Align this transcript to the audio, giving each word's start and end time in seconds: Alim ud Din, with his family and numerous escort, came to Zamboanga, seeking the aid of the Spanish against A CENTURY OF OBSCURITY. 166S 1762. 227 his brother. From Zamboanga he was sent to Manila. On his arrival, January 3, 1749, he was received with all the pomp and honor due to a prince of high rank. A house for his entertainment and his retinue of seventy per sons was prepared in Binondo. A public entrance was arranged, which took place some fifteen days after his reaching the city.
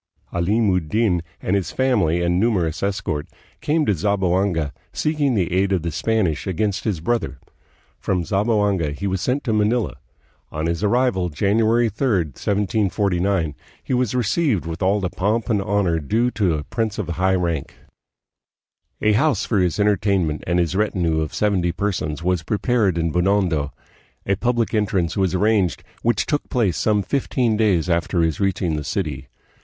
Alim 0.33 0.71
ud 0.75 0.89
Din, 0.89 1.21
with 1.43 1.53
his 1.53 1.69
family 1.71 2.23
and 2.23 2.39
numerous 2.39 2.81
escort, 2.81 3.27
came 3.61 3.85
to 3.85 3.93
Zamboanga, 3.93 4.73
seeking 4.91 5.35
the 5.35 5.51
aid 5.51 5.71
of 5.71 5.83
the 5.83 5.91
Spanish 5.91 6.47
against 6.47 6.87
A 6.87 6.91
CENTURY 6.91 6.91
OF 6.91 6.97
OBSCURITY. 6.97 7.35
166S 8.01 8.01
1762. 8.01 8.01
227 8.01 8.01
his 8.01 8.01
brother. 8.01 8.01
From 8.01 8.25
Zamboanga 8.25 8.91
he 8.93 9.05
was 9.07 9.21
sent 9.21 9.43
to 9.43 9.53
Manila. 9.53 9.97
On 10.51 10.65
his 10.65 10.83
arrival, 10.83 11.29
January 11.29 11.89
3, 11.89 12.07
1749, 12.17 13.55
he 13.83 13.93
was 13.93 14.15
received 14.15 14.65
with 14.65 14.81
all 14.81 14.99
the 14.99 15.11
pomp 15.11 15.51
and 15.51 15.61
honor 15.61 15.99
due 15.99 16.31
to 16.31 16.55
a 16.55 16.63
prince 16.63 16.97
of 16.97 17.07
high 17.09 17.35
rank. 17.35 17.75
A 19.03 19.11
house 19.11 19.45
for 19.45 19.59
his 19.59 19.79
entertainment 19.79 20.43
and 20.47 20.57
his 20.57 20.75
retinue 20.75 21.21
of 21.21 21.31
seventy 21.31 21.71
per 21.71 21.91
sons 21.91 22.23
was 22.23 22.41
prepared 22.41 22.97
in 22.97 23.11
Binondo. 23.11 23.71
A 24.25 24.33
public 24.35 24.73
entrance 24.73 25.15
was 25.15 25.35
arranged, 25.35 25.83
which 26.01 26.25
took 26.25 26.49
place 26.49 26.75
some 26.77 27.03
fifteen 27.03 27.55
days 27.55 27.87
after 27.87 28.23
his 28.23 28.39
reaching 28.39 28.75
the 28.77 28.83
city. 28.83 29.27